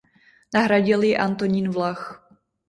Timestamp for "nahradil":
0.53-1.01